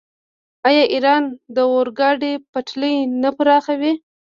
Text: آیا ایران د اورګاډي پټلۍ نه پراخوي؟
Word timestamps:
آیا 0.67 0.83
ایران 0.93 1.23
د 1.55 1.57
اورګاډي 1.71 2.33
پټلۍ 2.51 2.95
نه 3.21 3.29
پراخوي؟ 3.37 3.93